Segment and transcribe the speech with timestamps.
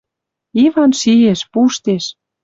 [0.65, 2.05] Иван шиэш, пуштеш